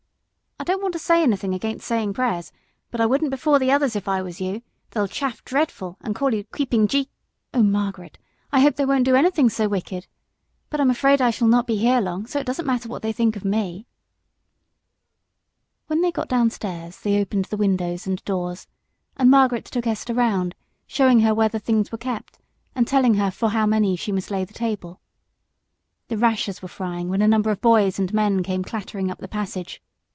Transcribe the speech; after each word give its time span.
"I 0.59 0.63
don't 0.63 0.83
want 0.83 0.93
to 0.93 0.99
say 0.99 1.23
anything 1.23 1.55
against 1.55 1.87
saying 1.87 2.13
prayers, 2.13 2.51
but 2.91 3.01
I 3.01 3.07
wouldn't 3.07 3.31
before 3.31 3.57
the 3.57 3.71
others 3.71 3.95
if 3.95 4.07
I 4.07 4.21
was 4.21 4.39
you 4.39 4.61
they'll 4.91 5.07
chaff 5.07 5.43
dreadful, 5.43 5.97
and 6.01 6.13
call 6.13 6.35
you 6.35 6.43
Creeping 6.43 6.87
Jesus." 6.87 7.09
"Oh, 7.51 7.63
Margaret, 7.63 8.19
I 8.51 8.59
hope 8.59 8.75
they 8.75 8.85
won't 8.85 9.05
do 9.05 9.15
anything 9.15 9.49
so 9.49 9.67
wicked. 9.67 10.05
But 10.69 10.79
I 10.79 10.83
am 10.83 10.91
afraid 10.91 11.19
I 11.19 11.31
shan't 11.31 11.49
be 11.65 11.79
long 11.99 12.21
here, 12.21 12.27
so 12.27 12.39
it 12.39 12.45
doesn't 12.45 12.67
matter 12.67 12.87
what 12.87 13.01
they 13.01 13.11
think 13.11 13.35
of 13.35 13.43
me." 13.43 13.87
When 15.87 16.01
they 16.01 16.11
got 16.11 16.29
downstairs 16.29 16.99
they 16.99 17.19
opened 17.19 17.45
the 17.45 17.57
windows 17.57 18.05
and 18.05 18.23
doors, 18.23 18.67
and 19.17 19.31
Margaret 19.31 19.65
took 19.65 19.87
Esther 19.87 20.13
round, 20.13 20.53
showing 20.85 21.21
her 21.21 21.33
where 21.33 21.49
the 21.49 21.57
things 21.57 21.91
were 21.91 21.97
kept, 21.97 22.37
and 22.75 22.87
telling 22.87 23.15
her 23.15 23.31
for 23.31 23.49
how 23.49 23.65
many 23.65 23.95
she 23.95 24.11
must 24.11 24.29
lay 24.29 24.45
the 24.45 24.53
table. 24.53 25.01
At 26.11 26.19
that 26.19 26.79
moment 26.79 27.23
a 27.23 27.27
number 27.27 27.49
of 27.49 27.61
boys 27.61 27.97
and 27.97 28.13
men 28.13 28.43
came 28.43 28.63
clattering 28.63 29.09
up 29.09 29.17
the 29.17 29.27
passage. 29.27 29.81